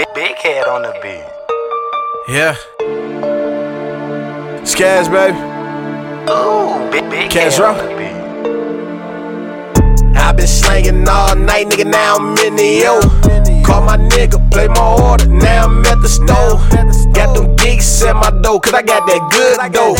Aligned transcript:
big, 0.00 0.14
big 0.14 0.36
head 0.38 0.66
on 0.66 0.82
the 0.82 0.92
beat. 1.02 1.24
Yeah. 2.28 2.56
Skaz, 4.64 5.10
baby. 5.10 5.36
Ooh, 6.30 6.90
big, 6.90 7.10
big 7.10 7.30
Kassh 7.30 7.56
head 7.56 7.62
rock. 7.62 7.78
on 7.78 7.86
the 7.88 7.94
beat. 10.06 10.16
i 10.16 10.32
been 10.32 10.46
slanging 10.46 11.08
all 11.08 11.36
night, 11.36 11.66
nigga. 11.66 11.90
Now 11.90 12.16
I'm 12.16 12.38
in 12.38 12.56
the 12.56 12.84
O. 12.86 13.00
Call 13.66 13.82
my 13.82 13.98
nigga, 13.98 14.38
play 14.50 14.68
my 14.68 15.02
order. 15.02 15.26
Now 15.26 15.66
I'm 15.66 15.84
at 15.84 16.00
the 16.00 16.08
store. 16.08 16.56
Got 17.12 17.36
them 17.36 17.56
geeks 17.56 18.02
at 18.02 18.14
my 18.14 18.30
door, 18.42 18.60
cause 18.60 18.72
I 18.72 18.82
got 18.82 19.06
that 19.06 19.20
good 19.32 19.58
dough. 19.72 19.96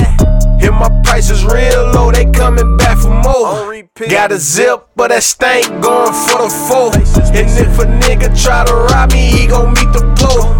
Hear 0.61 0.73
my 0.73 0.89
prices 1.05 1.45
real 1.45 1.91
low, 1.93 2.11
they 2.11 2.25
coming 2.31 2.77
back 2.79 2.99
for 2.99 3.11
more. 3.11 3.25
Oh, 3.25 3.83
got 4.09 4.33
a 4.33 4.39
zip, 4.39 4.89
but 4.97 5.09
that 5.09 5.23
stank 5.23 5.67
going 5.83 6.15
for 6.15 6.39
the 6.45 6.51
four. 6.69 7.20
And 7.33 7.49
if 7.49 7.79
a 7.79 7.87
nigga 7.87 8.29
try 8.35 8.65
to 8.65 8.75
rob 8.75 9.13
me, 9.13 9.27
he 9.31 9.47
gon' 9.47 9.73
meet 9.75 9.93
the 9.93 10.03
blow. 10.19 10.51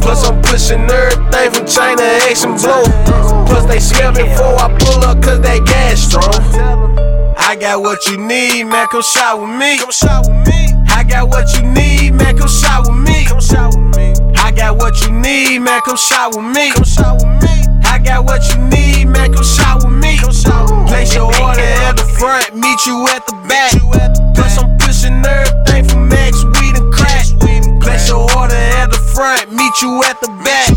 Plus 0.00 0.28
I'm 0.28 0.42
pushing 0.42 0.82
everything 0.90 1.50
from 1.52 1.66
China, 1.66 2.02
X 2.28 2.44
and 2.44 2.58
blow. 2.60 2.82
Plus 3.46 3.64
they 3.66 3.78
scare 3.78 4.12
me 4.12 4.24
before 4.24 4.58
I 4.58 4.68
pull 4.78 5.04
up, 5.04 5.22
cause 5.22 5.40
that 5.40 5.64
gas 5.66 6.02
strong. 6.02 6.34
I 7.38 7.54
got 7.54 7.80
what 7.80 8.04
you 8.06 8.18
need, 8.18 8.64
man. 8.64 8.88
Come 8.88 9.02
shop 9.02 9.38
with 9.40 9.50
me. 9.50 9.78
Come 9.78 9.92
shop 9.92 10.26
with 10.26 10.48
me. 10.48 10.74
I 10.88 11.04
got 11.04 11.28
what 11.28 11.46
you 11.54 11.62
need, 11.62 12.14
man. 12.14 12.36
Come 12.36 12.48
shop 12.48 12.88
with 12.88 12.96
me. 13.06 13.24
Come 13.24 13.40
shop 13.40 13.74
with 13.74 13.96
me. 13.96 14.14
I 14.34 14.50
got 14.50 14.76
what 14.76 15.00
you 15.02 15.12
need, 15.12 15.60
man. 15.60 15.80
Come 15.82 15.96
shop 15.96 16.34
with 16.34 16.44
me. 16.44 16.72
Come 16.72 16.84
shop 16.84 17.22
with 17.22 17.42
me. 17.42 17.54
I 17.84 17.98
got 18.02 18.24
what 18.24 18.42
you 18.50 18.58
need, 18.66 19.06
man. 19.06 19.32
Come 19.32 19.44
shop 19.44 19.84
with 19.84 19.92
me. 19.94 20.18
Come 20.18 20.32
shop 20.32 20.70
with 20.70 20.80
me. 20.80 20.88
Place 20.88 21.14
your 21.14 21.26
order 21.26 21.70
at 21.86 21.96
the 21.96 22.04
front, 22.18 22.54
meet 22.56 22.84
you 22.84 23.06
at 23.14 23.24
the 23.26 23.34
back. 23.46 23.85
Meet 29.76 29.82
you 29.82 30.02
at 30.04 30.20
the 30.22 30.28
back. 30.42 30.72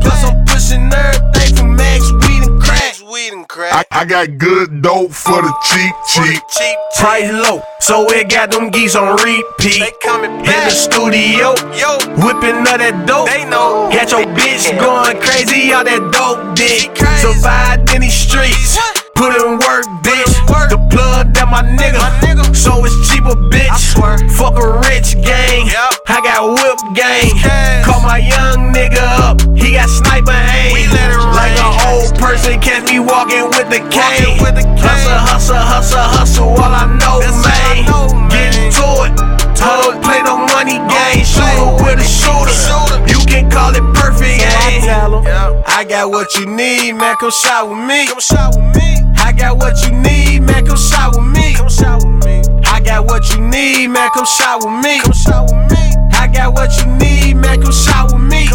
Plus 0.00 0.24
I'm 0.24 0.44
pushing 0.46 0.88
everything 0.90 1.54
from 1.56 1.78
X, 1.78 2.10
weed 2.12 2.48
and 2.48 2.58
crack. 2.62 2.94
Weed 3.12 3.32
and 3.34 3.46
crack. 3.46 3.86
I, 3.92 4.00
I 4.00 4.04
got 4.06 4.38
good 4.38 4.80
dope 4.80 5.12
for 5.12 5.42
the 5.42 5.52
cheap, 5.68 5.92
cheap. 6.08 6.40
cheap, 6.48 6.76
price 6.98 7.30
low, 7.30 7.60
so 7.80 8.06
it 8.08 8.30
got 8.30 8.50
them 8.50 8.70
geese 8.70 8.96
on 8.96 9.16
repeat. 9.20 9.80
They 9.80 9.92
coming 10.02 10.30
In 10.40 10.44
the 10.46 10.70
studio, 10.70 11.52
Yo, 11.76 11.98
whipping 12.24 12.64
up 12.64 12.80
that 12.80 13.04
dope. 13.06 13.28
They 13.28 13.44
know. 13.44 13.90
Got 13.92 14.12
your 14.12 14.24
bitch 14.32 14.72
Yeah. 14.72 14.80
going 14.80 15.20
crazy 15.20 15.72
on 15.74 15.84
that 15.84 16.00
dope 16.10 16.56
dick. 16.56 16.94
crazy. 16.96 17.20
Survived 17.28 17.92
in 17.92 18.00
these 18.00 18.14
streets, 18.16 18.76
What? 18.78 19.12
put 19.14 19.36
in 19.36 19.58
work, 19.60 19.84
bitch. 20.00 20.32
work. 20.48 20.70
The 20.70 20.80
plug 20.88 21.34
that 21.34 21.48
my 21.50 21.60
nigga, 21.62 22.00
My 22.00 22.16
nigga. 22.24 22.56
so 22.56 22.82
it's 22.84 22.96
cheaper, 23.12 23.36
bitch. 23.52 23.68
I 23.68 23.76
swear. 23.76 24.16
Fuck 24.40 24.56
a 24.56 24.78
rich 24.88 25.20
gang, 25.20 25.66
Yup. 25.68 25.92
I 26.08 26.20
got 26.24 26.48
whip 26.48 26.96
gang. 26.96 27.36
Kassh. 27.36 27.77
Call 27.88 28.00
my 28.04 28.18
young 28.20 28.72
nigga 28.72 29.00
up, 29.24 29.40
he 29.56 29.72
got 29.72 29.88
sniper 29.88 30.36
aim. 30.36 30.72
We 30.76 30.86
let 30.92 31.10
it 31.16 31.24
like 31.32 31.56
an 31.56 31.72
old 31.88 32.12
person 32.20 32.60
catch 32.60 32.84
me 32.92 33.00
walking 33.00 33.48
with 33.56 33.68
the 33.72 33.80
cane. 33.88 34.36
with 34.44 34.54
the 34.60 34.66
cane. 34.76 34.84
Hustle, 34.84 35.56
hustle, 35.56 35.56
hustle, 35.56 36.08
hustle, 36.12 36.48
all 36.60 36.72
I 36.72 36.84
know, 37.00 37.20
That's 37.24 37.40
man. 37.40 37.86
know, 37.88 38.12
man. 38.28 38.52
Get 38.52 38.76
to 38.76 38.88
it. 39.08 39.12
Don't 39.56 40.02
play 40.04 40.20
no 40.22 40.36
money 40.54 40.78
game. 40.92 41.24
Shooter 41.24 41.80
with 41.82 41.98
a 41.98 42.04
shooter. 42.04 42.52
You 43.08 43.18
can 43.26 43.50
call 43.50 43.74
it 43.74 43.82
perfect, 43.96 44.42
eh? 44.44 44.86
'em. 44.86 45.62
I 45.66 45.84
got 45.88 46.10
what 46.10 46.34
you 46.36 46.46
need, 46.46 46.92
man. 46.92 47.16
Come 47.16 47.30
shop 47.30 47.68
with 47.68 47.78
me. 47.78 48.06
Come 48.06 48.20
shop 48.20 48.54
with 48.56 48.76
me. 48.76 48.96
I 49.18 49.32
got 49.32 49.56
what 49.58 49.74
you 49.84 49.92
need, 49.92 50.42
man. 50.42 50.66
Come 50.66 50.76
shop 50.76 51.16
with 51.16 51.24
me. 51.24 51.54
Come 51.54 51.68
shop 51.68 52.02
with 52.04 52.24
me. 52.24 52.42
I 52.66 52.80
got 52.80 53.06
what 53.06 53.28
you 53.34 53.40
need, 53.40 53.88
man. 53.88 54.10
Come 54.14 54.24
shop 54.26 54.64
with 54.64 54.84
me. 54.84 55.00
Come 55.00 55.12
shop 55.12 55.50
with 55.50 55.72
me. 55.72 55.87
Got 56.32 56.54
what 56.54 56.70
you 56.78 56.86
need, 56.96 57.36
man. 57.36 57.62
Come 57.62 57.72
shop 57.72 58.12
with 58.12 58.22
me. 58.22 58.46